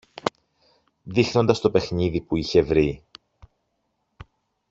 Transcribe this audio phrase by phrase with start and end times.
[1.03, 3.03] δείχνοντας το παιχνίδι που είχε βρει